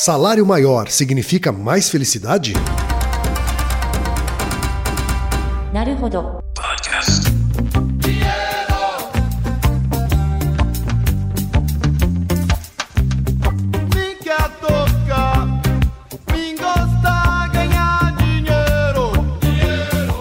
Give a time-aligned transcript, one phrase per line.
[0.00, 2.52] Salário maior significa mais felicidade?
[5.72, 6.38] Naruhodo.
[6.54, 7.28] Podcast.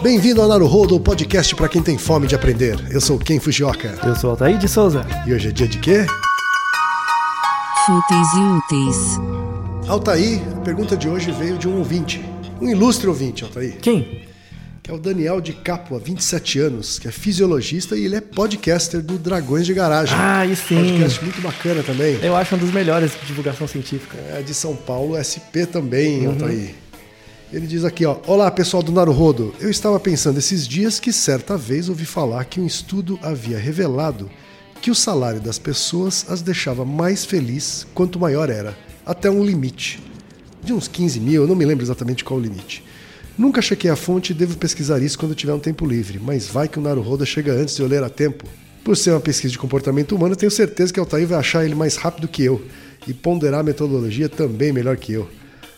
[0.02, 2.84] Bem-vindo ao Naruhodo, o podcast para quem tem fome de aprender.
[2.90, 4.00] Eu sou Ken Fujioka.
[4.04, 5.06] Eu sou Altair de Souza.
[5.28, 6.08] E hoje é dia de quê?
[7.86, 9.47] Fúteis e úteis.
[9.88, 12.22] Altair, a pergunta de hoje veio de um ouvinte.
[12.60, 13.78] Um ilustre ouvinte, Altair.
[13.82, 14.22] Quem?
[14.84, 19.02] Que é o Daniel de Capua, 27 anos, que é fisiologista e ele é podcaster
[19.02, 20.14] do Dragões de Garagem.
[20.20, 20.76] Ah, e sim.
[20.76, 22.20] Podcast muito bacana também.
[22.22, 24.18] Eu acho um dos melhores de divulgação científica.
[24.18, 26.76] É de São Paulo, SP também, Altair.
[27.54, 28.18] Ele diz aqui, ó.
[28.28, 29.56] Olá, pessoal do Naruhodo.
[29.58, 34.30] Eu estava pensando esses dias que certa vez ouvi falar que um estudo havia revelado
[34.82, 38.78] que o salário das pessoas as deixava mais feliz quanto maior era,
[39.08, 40.04] até um limite.
[40.62, 42.84] De uns 15 mil, eu não me lembro exatamente qual o limite.
[43.38, 46.68] Nunca chequei a fonte e devo pesquisar isso quando tiver um tempo livre, mas vai
[46.68, 48.44] que o Naruhodo chega antes de eu ler a tempo.
[48.84, 51.96] Por ser uma pesquisa de comportamento humano, tenho certeza que Altair vai achar ele mais
[51.96, 52.62] rápido que eu
[53.08, 55.30] e ponderar a metodologia também melhor que eu.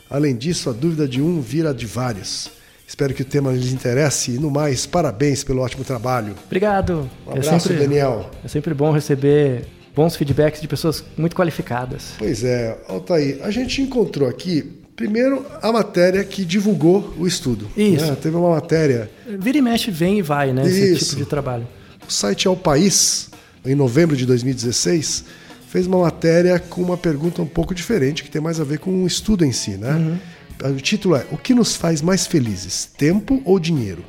[0.10, 2.50] Além disso, a dúvida de um vira de vários.
[2.88, 6.34] Espero que o tema lhes interesse e, no mais, parabéns pelo ótimo trabalho.
[6.48, 7.08] Obrigado.
[7.28, 8.32] Um abraço, Daniel.
[8.44, 9.68] É sempre bom receber
[10.00, 12.14] bons feedbacks de pessoas muito qualificadas.
[12.18, 14.64] Pois é, Altair, a gente encontrou aqui,
[14.96, 17.70] primeiro, a matéria que divulgou o estudo.
[17.76, 18.06] Isso.
[18.06, 18.16] né?
[18.16, 20.66] Teve uma matéria Vira e mexe, vem e vai, né?
[20.66, 21.06] Esse Isso.
[21.10, 21.68] tipo de trabalho.
[22.08, 23.30] O site É o País,
[23.66, 25.26] em novembro de 2016,
[25.68, 29.04] fez uma matéria com uma pergunta um pouco diferente, que tem mais a ver com
[29.04, 30.18] o estudo em si, né?
[30.64, 34.06] O título é O que nos faz mais felizes, tempo ou dinheiro?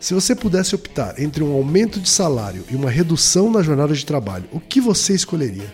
[0.00, 4.06] Se você pudesse optar entre um aumento de salário e uma redução na jornada de
[4.06, 5.70] trabalho, o que você escolheria?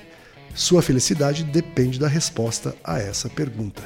[0.53, 3.85] Sua felicidade depende da resposta a essa pergunta.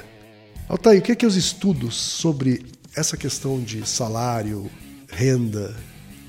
[0.66, 2.64] Altair, o que é que os estudos sobre
[2.96, 4.70] essa questão de salário,
[5.12, 5.77] renda,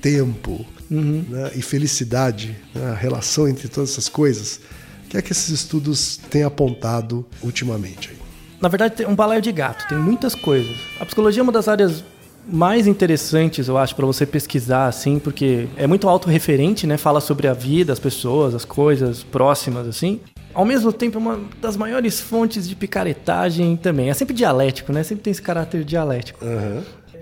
[0.02, 4.60] tempo né, e felicidade, né, a relação entre todas essas coisas,
[5.06, 8.10] o que é que esses estudos têm apontado ultimamente?
[8.10, 8.16] aí?
[8.60, 10.76] Na verdade, tem um balaio de gato, tem muitas coisas.
[11.00, 12.04] A psicologia é uma das áreas
[12.46, 16.96] mais interessantes, eu acho, para você pesquisar, assim, porque é muito autorreferente, né?
[16.96, 20.20] Fala sobre a vida, as pessoas, as coisas próximas, assim.
[20.52, 24.10] Ao mesmo tempo, é uma das maiores fontes de picaretagem também.
[24.10, 25.02] É sempre dialético, né?
[25.02, 26.40] Sempre tem esse caráter dialético.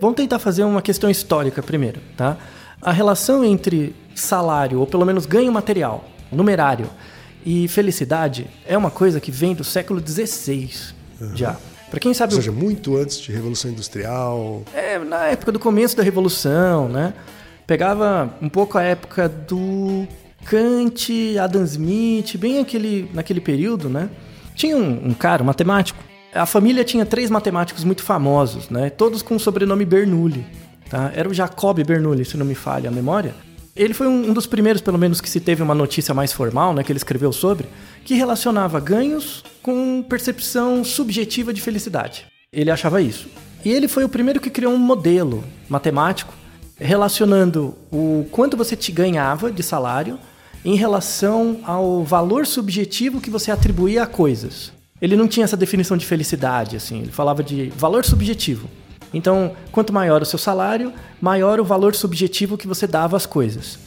[0.00, 2.36] Vamos tentar fazer uma questão histórica primeiro, tá?
[2.80, 6.88] A relação entre salário, ou pelo menos ganho material, numerário,
[7.44, 10.70] e felicidade é uma coisa que vem do século XVI
[11.34, 11.56] já.
[11.90, 14.62] Para quem sabe Ou seja, muito antes de Revolução Industrial.
[14.72, 17.12] é, na época do começo da Revolução, né?
[17.66, 20.06] Pegava um pouco a época do
[20.44, 24.08] Kant, Adam Smith, bem aquele, naquele período, né?
[24.54, 25.98] Tinha um, um cara, um matemático.
[26.32, 28.88] A família tinha três matemáticos muito famosos, né?
[28.90, 30.46] Todos com o sobrenome Bernoulli,
[30.88, 31.10] tá?
[31.14, 33.34] Era o Jacob Bernoulli, se não me falha a memória.
[33.80, 36.74] Ele foi um, um dos primeiros, pelo menos, que se teve uma notícia mais formal,
[36.74, 36.84] né?
[36.84, 37.66] Que ele escreveu sobre,
[38.04, 42.26] que relacionava ganhos com percepção subjetiva de felicidade.
[42.52, 43.26] Ele achava isso.
[43.64, 46.34] E ele foi o primeiro que criou um modelo matemático
[46.78, 50.18] relacionando o quanto você te ganhava de salário
[50.62, 54.74] em relação ao valor subjetivo que você atribuía a coisas.
[55.00, 58.68] Ele não tinha essa definição de felicidade, assim, ele falava de valor subjetivo.
[59.12, 63.78] Então, quanto maior o seu salário, maior o valor subjetivo que você dava às coisas.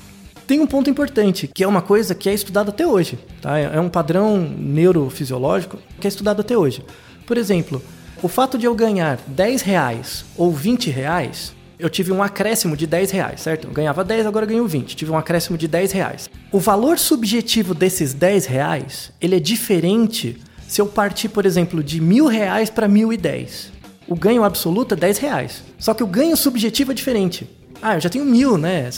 [0.46, 3.18] Tem um ponto importante, que é uma coisa que é estudada até hoje.
[3.42, 3.58] Tá?
[3.58, 6.84] É um padrão neurofisiológico que é estudado até hoje.
[7.26, 7.82] Por exemplo,
[8.22, 12.88] o fato de eu ganhar 10 reais ou 20 reais, eu tive um acréscimo de
[12.88, 13.68] 10 reais, certo?
[13.68, 14.96] Eu ganhava 10, agora ganho 20.
[14.96, 16.30] Tive um acréscimo de 10 reais.
[16.50, 22.00] O valor subjetivo desses 10 reais, ele é diferente se eu partir, por exemplo, de
[22.00, 23.73] mil reais para mil e dez.
[24.08, 25.64] O ganho absoluto é 10 reais.
[25.80, 27.50] Só que o ganho subjetivo é diferente.
[27.81, 28.90] Ah, eu já tenho mil, né?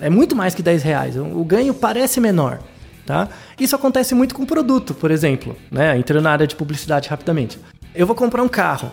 [0.00, 1.16] É muito mais que 10 reais.
[1.16, 2.60] O ganho parece menor.
[3.06, 3.28] Tá?
[3.58, 5.56] Isso acontece muito com produto, por exemplo.
[5.70, 5.96] Né?
[5.98, 7.58] Entrando na área de publicidade rapidamente.
[7.94, 8.90] Eu vou comprar um carro.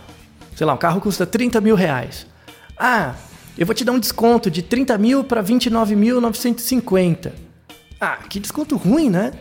[0.56, 2.28] Sei lá, um carro custa 30 mil reais.
[2.78, 3.16] Ah,
[3.58, 7.32] eu vou te dar um desconto de 30 mil para 29.950.
[8.00, 9.32] Ah, que desconto ruim, né?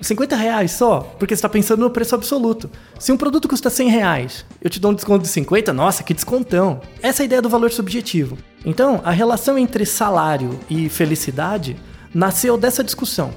[0.00, 2.70] 50 reais só, porque você está pensando no preço absoluto.
[2.98, 6.12] Se um produto custa 100 reais, eu te dou um desconto de 50, nossa, que
[6.12, 6.80] descontão.
[7.02, 8.36] Essa é a ideia do valor subjetivo.
[8.64, 11.76] Então, a relação entre salário e felicidade
[12.12, 13.32] nasceu dessa discussão,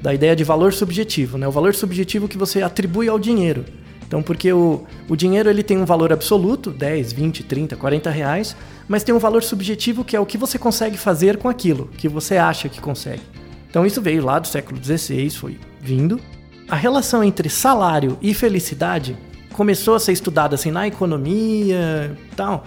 [0.00, 1.46] da ideia de valor subjetivo, né?
[1.46, 3.64] O valor subjetivo que você atribui ao dinheiro.
[4.06, 8.56] Então, porque o, o dinheiro ele tem um valor absoluto, 10, 20, 30, 40 reais,
[8.88, 12.08] mas tem um valor subjetivo que é o que você consegue fazer com aquilo, que
[12.08, 13.20] você acha que consegue.
[13.68, 16.20] Então isso veio lá do século XVI, foi vindo.
[16.68, 19.16] A relação entre salário e felicidade
[19.52, 22.64] começou a ser estudada assim na economia, tal,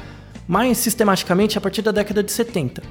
[0.47, 2.81] mais sistematicamente a partir da década de 70,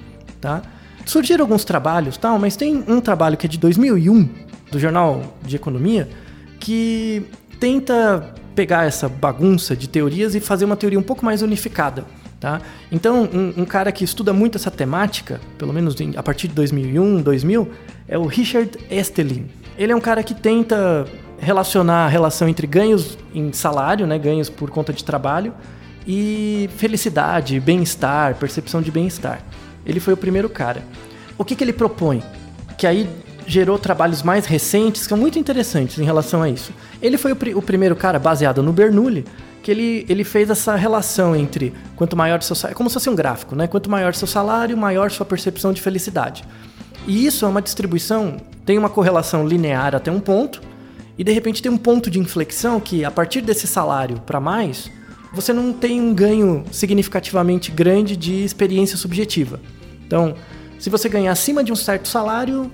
[0.41, 0.63] tá?
[1.05, 4.29] Surgiram alguns trabalhos, tal, mas tem um trabalho que é de 2001
[4.71, 6.09] do Jornal de Economia
[6.59, 7.27] que
[7.59, 12.05] tenta pegar essa bagunça de teorias e fazer uma teoria um pouco mais unificada.
[12.39, 12.61] Tá?
[12.91, 17.21] Então, um, um cara que estuda muito essa temática, pelo menos a partir de 2001,
[17.21, 17.71] 2000,
[18.09, 19.47] é o Richard Estelin.
[19.81, 21.07] Ele é um cara que tenta
[21.39, 25.55] relacionar a relação entre ganhos em salário, né, ganhos por conta de trabalho,
[26.07, 29.41] e felicidade, bem-estar, percepção de bem-estar.
[29.87, 30.83] Ele foi o primeiro cara.
[31.39, 32.23] O que, que ele propõe?
[32.77, 33.09] Que aí
[33.47, 36.75] gerou trabalhos mais recentes que são muito interessantes em relação a isso.
[37.01, 39.25] Ele foi o, pri- o primeiro cara, baseado no Bernoulli,
[39.63, 43.17] que ele, ele fez essa relação entre quanto maior seu salário, como se fosse um
[43.17, 43.67] gráfico, né?
[43.67, 46.45] Quanto maior seu salário, maior sua percepção de felicidade.
[47.11, 50.63] E isso é uma distribuição, tem uma correlação linear até um ponto,
[51.19, 54.89] e de repente tem um ponto de inflexão que a partir desse salário para mais,
[55.33, 59.59] você não tem um ganho significativamente grande de experiência subjetiva.
[60.07, 60.37] Então,
[60.79, 62.71] se você ganhar acima de um certo salário,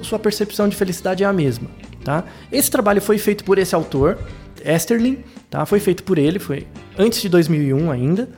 [0.00, 1.68] sua percepção de felicidade é a mesma,
[2.02, 2.24] tá?
[2.50, 4.16] Esse trabalho foi feito por esse autor,
[4.64, 5.18] Esterlin,
[5.50, 5.66] tá?
[5.66, 6.66] Foi feito por ele, foi
[6.98, 8.30] antes de 2001 ainda.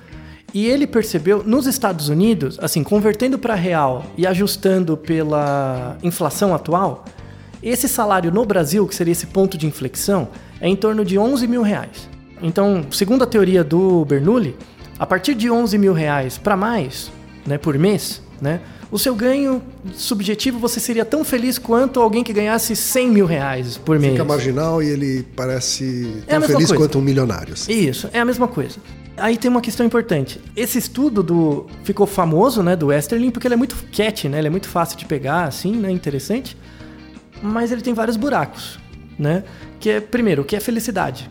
[0.55, 7.05] E ele percebeu nos Estados Unidos, assim, convertendo para real e ajustando pela inflação atual,
[7.63, 10.29] esse salário no Brasil, que seria esse ponto de inflexão,
[10.61, 12.09] é em torno de 11 mil reais.
[12.41, 14.57] Então, segundo a teoria do Bernoulli,
[14.99, 17.11] a partir de 11 mil reais para mais,
[17.47, 18.61] né, por mês, né,
[18.91, 19.61] o seu ganho
[19.95, 24.13] subjetivo você seria tão feliz quanto alguém que ganhasse 100 mil reais por mês.
[24.13, 26.83] Fica marginal e ele parece É tão mesma feliz coisa.
[26.85, 27.55] quanto um milionário.
[27.55, 27.73] assim.
[27.73, 28.79] Isso, é a mesma coisa.
[29.17, 30.41] Aí tem uma questão importante.
[30.55, 34.39] Esse estudo do ficou famoso, né, do Westerlin, porque ele é muito catchy, né?
[34.39, 36.57] Ele é muito fácil de pegar, assim, né, interessante.
[37.43, 38.79] Mas ele tem vários buracos,
[39.19, 39.45] né?
[39.81, 41.31] Que é primeiro, o que é felicidade,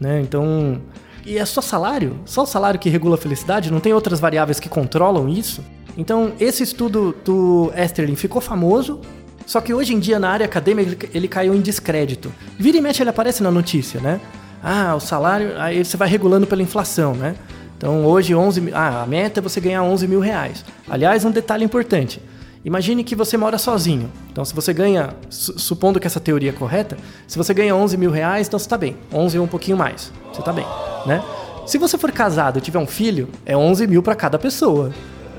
[0.00, 0.20] né?
[0.20, 0.80] Então,
[1.24, 2.20] e é só salário?
[2.24, 3.72] Só o salário que regula a felicidade?
[3.72, 5.64] Não tem outras variáveis que controlam isso?
[5.96, 9.00] Então, esse estudo do Esterlin ficou famoso,
[9.46, 12.32] só que hoje em dia na área acadêmica ele caiu em descrédito.
[12.58, 14.20] Vira e mexe ele aparece na notícia, né?
[14.62, 17.34] Ah, o salário, aí você vai regulando pela inflação, né?
[17.76, 20.64] Então hoje 11, mil- ah, a meta é você ganhar 11 mil reais.
[20.88, 22.22] Aliás, um detalhe importante.
[22.64, 24.08] Imagine que você mora sozinho.
[24.30, 27.96] Então, se você ganha, su- supondo que essa teoria é correta, se você ganha 11
[27.96, 28.96] mil reais, então você está bem.
[29.12, 30.12] 11 ou um pouquinho mais.
[30.32, 30.64] Você está bem,
[31.04, 31.20] né?
[31.66, 34.92] Se você for casado e tiver um filho, é 11 mil para cada pessoa.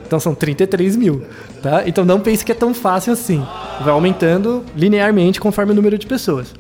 [0.05, 1.23] Então são 33 mil,
[1.61, 1.83] tá?
[1.87, 3.41] Então não pense que é tão fácil assim.
[3.79, 6.53] Vai aumentando linearmente conforme o número de pessoas.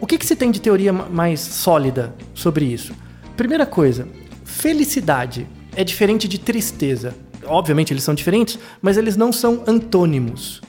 [0.00, 2.94] O que, que se tem de teoria ma- mais sólida sobre isso?
[3.36, 4.08] Primeira coisa,
[4.44, 7.14] felicidade é diferente de tristeza.
[7.44, 10.60] Obviamente eles são diferentes, mas eles não são antônimos.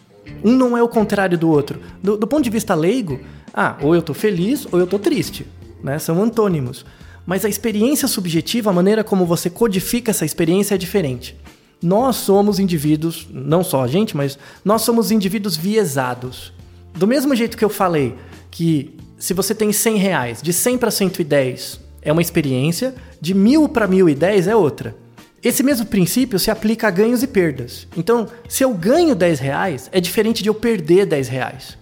[0.43, 1.79] Um não é o contrário do outro.
[2.01, 3.19] Do, do ponto de vista leigo,
[3.53, 5.45] ah, ou eu tô feliz ou eu tô triste,
[5.83, 5.99] né?
[5.99, 6.85] São antônimos.
[7.25, 11.37] Mas a experiência subjetiva, a maneira como você codifica essa experiência é diferente.
[11.81, 16.53] Nós somos indivíduos, não só a gente, mas nós somos indivíduos viesados.
[16.95, 18.15] Do mesmo jeito que eu falei
[18.49, 23.69] que se você tem 100 reais, de 100 para 110 é uma experiência, de 1000
[23.69, 24.95] para 1010 é outra.
[25.43, 27.87] Esse mesmo princípio se aplica a ganhos e perdas.
[27.95, 31.77] Então, se eu ganho 10 reais, é diferente de eu perder 10 reais.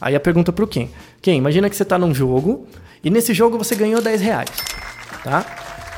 [0.00, 0.90] Aí a pergunta pro quem?
[1.20, 1.36] Quem?
[1.36, 2.66] Imagina que você tá num jogo
[3.04, 4.48] e nesse jogo você ganhou 10 reais,
[5.22, 5.44] tá?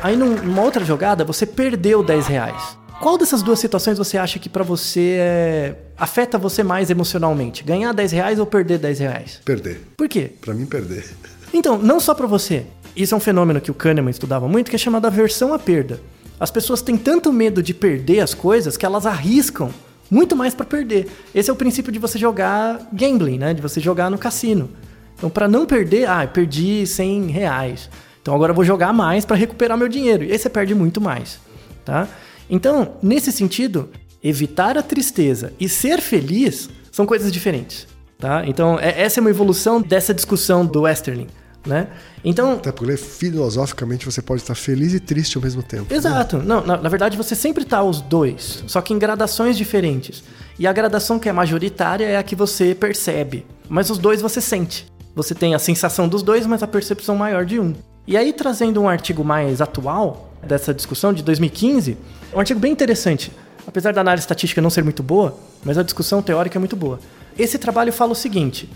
[0.02, 2.77] Aí num- numa outra jogada você perdeu 10 reais.
[3.02, 7.64] Qual dessas duas situações você acha que pra você é, afeta você mais emocionalmente?
[7.64, 9.40] Ganhar 10 reais ou perder 10 reais?
[9.44, 9.80] Perder.
[9.96, 10.30] Por quê?
[10.40, 11.04] Pra mim, perder.
[11.52, 12.64] Então, não só pra você.
[12.94, 16.00] Isso é um fenômeno que o Kahneman estudava muito, que é chamado aversão à perda.
[16.38, 19.70] As pessoas têm tanto medo de perder as coisas que elas arriscam
[20.08, 21.08] muito mais pra perder.
[21.34, 23.52] Esse é o princípio de você jogar gambling, né?
[23.52, 24.70] De você jogar no cassino.
[25.16, 27.90] Então, pra não perder, ah, perdi 100 reais.
[28.22, 30.22] Então agora eu vou jogar mais pra recuperar meu dinheiro.
[30.22, 31.40] E aí você perde muito mais,
[31.84, 32.06] tá?
[32.52, 33.88] Então, nesse sentido,
[34.22, 37.86] evitar a tristeza e ser feliz são coisas diferentes,
[38.18, 38.42] tá?
[38.46, 41.28] Então, é- essa é uma evolução dessa discussão do Westerling,
[41.66, 41.88] né?
[42.22, 45.92] Então, Até porque filosoficamente você pode estar feliz e triste ao mesmo tempo.
[45.94, 46.36] Exato.
[46.36, 50.22] Não, na, na verdade, você sempre tá os dois, só que em gradações diferentes.
[50.58, 53.46] E a gradação que é majoritária é a que você percebe.
[53.66, 54.86] Mas os dois você sente.
[55.16, 57.72] Você tem a sensação dos dois, mas a percepção maior de um.
[58.06, 61.96] E aí, trazendo um artigo mais atual dessa discussão de 2015,
[62.32, 63.32] é um artigo bem interessante.
[63.67, 66.99] Apesar da análise estatística não ser muito boa, mas a discussão teórica é muito boa.
[67.39, 68.69] Esse trabalho fala o seguinte: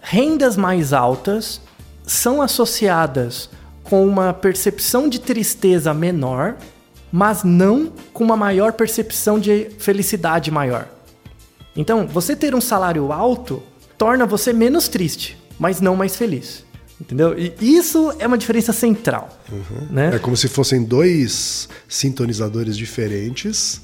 [0.00, 1.60] rendas mais altas
[2.06, 3.50] são associadas
[3.82, 6.56] com uma percepção de tristeza menor,
[7.10, 10.88] mas não com uma maior percepção de felicidade maior.
[11.74, 13.62] Então, você ter um salário alto
[13.98, 16.64] torna você menos triste, mas não mais feliz.
[17.00, 17.34] Entendeu?
[17.38, 19.40] E isso é uma diferença central.
[19.90, 20.14] Né?
[20.14, 23.80] É como se fossem dois sintonizadores diferentes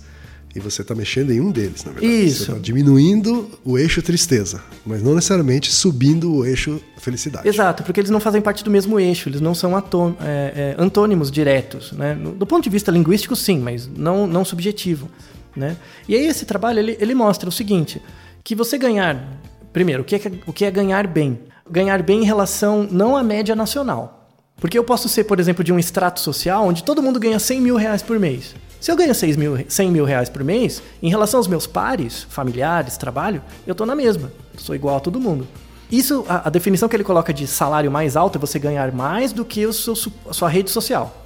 [0.56, 2.24] e você está mexendo em um deles, na verdade.
[2.24, 2.46] Isso.
[2.46, 7.46] Você está diminuindo o eixo tristeza, mas não necessariamente subindo o eixo felicidade.
[7.46, 9.82] Exato, porque eles não fazem parte do mesmo eixo, eles não são é,
[10.20, 11.92] é, antônimos diretos.
[11.92, 12.14] Né?
[12.14, 15.10] Do ponto de vista linguístico, sim, mas não, não subjetivo.
[15.54, 15.76] Né?
[16.08, 18.00] E aí esse trabalho ele, ele mostra o seguinte:
[18.42, 19.38] que você ganhar.
[19.74, 21.38] Primeiro, o que, é, o que é ganhar bem?
[21.70, 24.28] Ganhar bem em relação não à média nacional.
[24.58, 27.60] Porque eu posso ser, por exemplo, de um extrato social onde todo mundo ganha 100
[27.60, 28.54] mil reais por mês.
[28.80, 32.26] Se eu ganho 6 mil, 100 mil reais por mês, em relação aos meus pares,
[32.28, 34.32] familiares, trabalho, eu tô na mesma.
[34.56, 35.46] Sou igual a todo mundo.
[35.90, 39.32] Isso, a, a definição que ele coloca de salário mais alto é você ganhar mais
[39.32, 39.94] do que o seu
[40.28, 41.24] a sua rede social.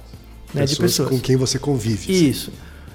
[0.53, 1.09] Né, de pessoas pessoas.
[1.09, 2.11] com quem você convive.
[2.11, 2.51] Isso.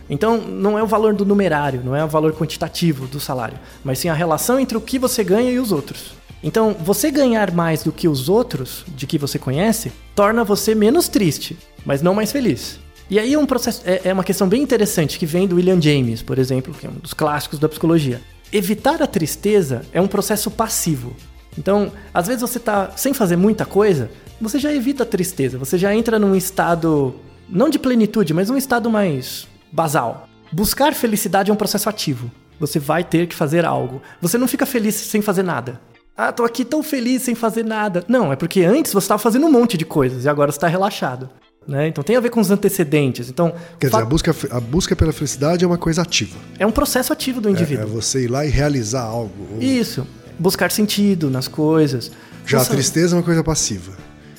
[0.08, 3.98] Então, não é o valor do numerário, não é o valor quantitativo do salário, mas
[3.98, 6.12] sim a relação entre o que você ganha e os outros.
[6.46, 11.08] Então, você ganhar mais do que os outros, de que você conhece, torna você menos
[11.08, 12.78] triste, mas não mais feliz.
[13.10, 15.82] E aí é um processo, é, é uma questão bem interessante que vem do William
[15.82, 18.20] James, por exemplo, que é um dos clássicos da psicologia.
[18.52, 21.16] Evitar a tristeza é um processo passivo.
[21.58, 24.08] Então, às vezes você tá sem fazer muita coisa,
[24.40, 27.16] você já evita a tristeza, você já entra num estado
[27.48, 30.28] não de plenitude, mas um estado mais basal.
[30.52, 32.30] Buscar felicidade é um processo ativo.
[32.60, 34.00] Você vai ter que fazer algo.
[34.22, 35.80] Você não fica feliz sem fazer nada.
[36.16, 38.04] Ah, tô aqui tão feliz sem fazer nada.
[38.08, 40.66] Não, é porque antes você estava fazendo um monte de coisas e agora você está
[40.68, 41.28] relaxado.
[41.68, 41.88] Né?
[41.88, 43.28] Então tem a ver com os antecedentes.
[43.28, 46.36] Então, Quer dizer, a busca, a busca pela felicidade é uma coisa ativa.
[46.58, 47.82] é um processo ativo do É, indivíduo.
[47.82, 49.58] é você ir lá e realizar algo.
[49.60, 50.06] Isso.
[50.38, 52.10] Buscar sentido nas coisas.
[52.46, 53.92] Já a Nossa, tristeza é uma coisa passiva.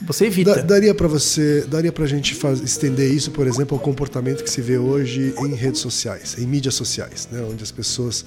[0.04, 0.56] Você evita.
[0.56, 4.50] Da- daria para você, daria pra gente faz- estender isso, por exemplo, ao comportamento que
[4.50, 8.24] se vê hoje em redes sociais, em mídias sociais, né, onde as pessoas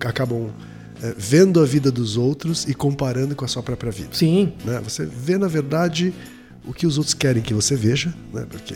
[0.00, 0.50] acabam
[1.02, 4.10] é, vendo a vida dos outros e comparando com a sua própria vida.
[4.12, 4.52] Sim.
[4.64, 4.80] né?
[4.84, 6.12] Você vê, na verdade,
[6.66, 8.46] o que os outros querem que você veja, né?
[8.48, 8.74] porque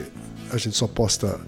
[0.51, 1.39] a gente só posta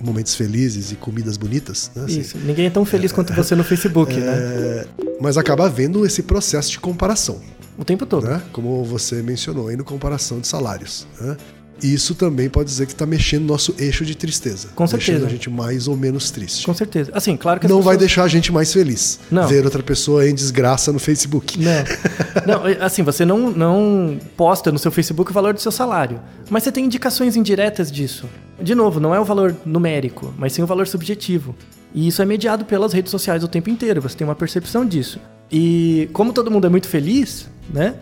[0.00, 2.04] momentos felizes e comidas bonitas, né?
[2.04, 2.20] assim.
[2.20, 2.38] Isso.
[2.38, 4.26] Ninguém é tão feliz quanto você no Facebook, né?
[4.26, 4.86] É,
[5.20, 7.40] mas acaba havendo esse processo de comparação,
[7.76, 8.26] O tempo todo.
[8.26, 8.40] né?
[8.52, 11.06] como você mencionou aí no comparação de salários.
[11.20, 11.36] Né?
[11.82, 14.68] Isso também pode dizer que está mexendo no nosso eixo de tristeza.
[14.74, 15.12] Com certeza.
[15.12, 16.66] Deixando a gente mais ou menos triste.
[16.66, 17.10] Com certeza.
[17.14, 19.20] Assim, claro que Não vai pessoas- deixar a gente mais feliz.
[19.30, 19.46] Não.
[19.46, 21.58] Ver outra pessoa em desgraça no Facebook.
[21.58, 21.84] Não.
[22.46, 26.20] não, assim, você não, não posta no seu Facebook o valor do seu salário.
[26.50, 28.26] Mas você tem indicações indiretas disso.
[28.60, 31.54] De novo, não é o valor numérico, mas sim o valor subjetivo.
[31.94, 34.02] E isso é mediado pelas redes sociais o tempo inteiro.
[34.02, 35.20] Você tem uma percepção disso.
[35.50, 37.94] E como todo mundo é muito feliz, né?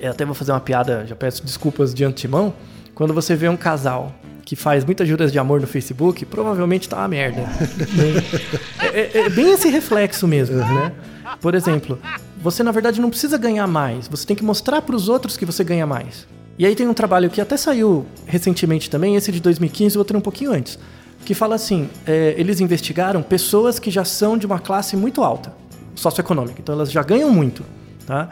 [0.00, 2.54] Eu até vou fazer uma piada, já peço desculpas de antemão.
[2.94, 4.12] Quando você vê um casal
[4.44, 7.40] que faz muitas juras de amor no Facebook, provavelmente tá uma merda.
[8.78, 10.92] é, é- é bem esse reflexo mesmo, né?
[11.40, 11.98] Por exemplo,
[12.42, 15.44] você na verdade não precisa ganhar mais, você tem que mostrar para os outros que
[15.46, 16.26] você ganha mais.
[16.58, 20.16] E aí tem um trabalho que até saiu recentemente também, esse de 2015, o outro
[20.16, 20.78] um pouquinho antes,
[21.24, 25.52] que fala assim: é, eles investigaram pessoas que já são de uma classe muito alta,
[25.96, 27.64] socioeconômica, então elas já ganham muito,
[28.06, 28.28] tá?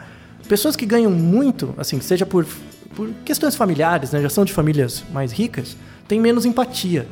[0.47, 2.45] Pessoas que ganham muito, assim, seja por,
[2.95, 5.75] por questões familiares, né, já são de famílias mais ricas,
[6.07, 7.07] têm menos empatia.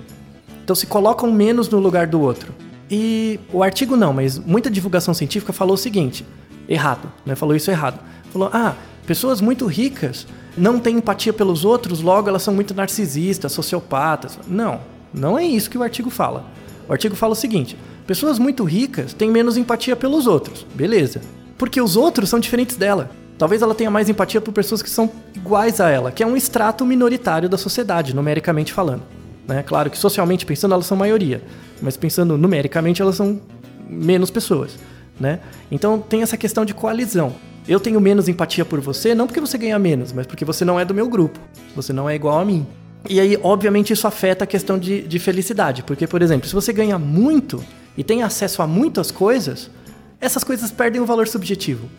[0.64, 2.54] Então se colocam menos no lugar do outro.
[2.90, 6.26] E o artigo não, mas muita divulgação científica falou o seguinte:
[6.68, 7.36] errado, né?
[7.36, 8.00] Falou isso errado.
[8.32, 13.52] Falou: ah, pessoas muito ricas não têm empatia pelos outros, logo elas são muito narcisistas,
[13.54, 14.38] sociopatas.
[14.48, 14.82] Não,
[15.14, 16.46] não é isso que o artigo fala.
[16.88, 20.66] O artigo fala o seguinte: pessoas muito ricas têm menos empatia pelos outros.
[20.76, 21.22] Beleza.
[21.58, 23.10] Porque os outros são diferentes dela.
[23.42, 26.38] Talvez ela tenha mais empatia por pessoas que são iguais a ela, que é um
[26.38, 29.02] extrato minoritário da sociedade, numericamente falando.
[29.48, 29.64] Né?
[29.64, 31.42] Claro que socialmente pensando elas são maioria,
[31.82, 33.42] mas pensando numericamente elas são
[33.90, 34.78] menos pessoas.
[35.20, 35.40] Né?
[35.72, 37.34] Então tem essa questão de coalizão.
[37.68, 40.80] Eu tenho menos empatia por você, não porque você ganha menos, mas porque você não
[40.80, 41.40] é do meu grupo.
[41.76, 42.68] Você não é igual a mim.
[43.10, 45.82] E aí, obviamente, isso afeta a questão de, de felicidade.
[45.82, 47.66] Porque, por exemplo, se você ganha muito
[47.98, 49.72] e tem acesso a muitas coisas,
[50.20, 51.90] essas coisas perdem o valor subjetivo.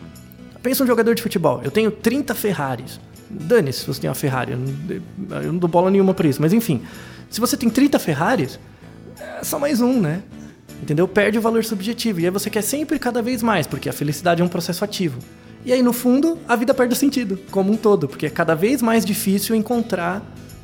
[0.63, 1.61] Pensa um jogador de futebol.
[1.63, 2.99] Eu tenho 30 Ferraris.
[3.29, 4.53] Dane-se se você tem uma Ferrari.
[4.53, 6.41] Eu não, eu não dou bola nenhuma pra isso.
[6.41, 6.81] Mas enfim,
[7.29, 8.59] se você tem 30 Ferraris,
[9.19, 10.23] é só mais um, né?
[10.81, 11.07] Entendeu?
[11.07, 12.21] Perde o valor subjetivo.
[12.21, 15.19] E aí você quer sempre cada vez mais, porque a felicidade é um processo ativo.
[15.65, 18.53] E aí, no fundo, a vida perde o sentido, como um todo, porque é cada
[18.53, 20.21] vez mais difícil encontrar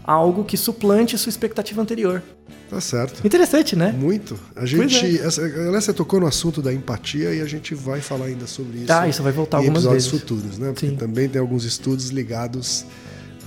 [0.10, 2.24] algo que suplante sua expectativa anterior.
[2.68, 3.26] Tá certo.
[3.26, 3.92] Interessante, né?
[3.92, 4.40] Muito.
[4.56, 5.20] A gente.
[5.20, 5.26] é.
[5.26, 8.80] Essa, aliás, você tocou no assunto da empatia e a gente vai falar ainda sobre
[8.80, 8.92] isso.
[8.92, 10.20] Ah, isso vai voltar algumas episódios vezes.
[10.20, 10.72] futuros, né?
[10.72, 10.96] Porque Sim.
[10.96, 12.86] também tem alguns estudos ligados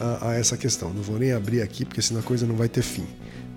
[0.01, 0.93] a, a essa questão.
[0.93, 3.07] Não vou nem abrir aqui, porque senão a coisa não vai ter fim.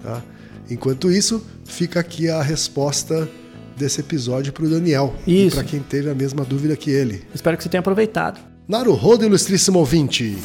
[0.01, 0.21] Tá?
[0.69, 3.29] Enquanto isso, fica aqui a resposta
[3.77, 5.13] desse episódio para o Daniel.
[5.27, 5.55] Isso.
[5.55, 7.23] Para quem teve a mesma dúvida que ele.
[7.33, 8.39] Espero que você tenha aproveitado.
[8.67, 10.37] Naruhodo, ilustríssimo ouvinte.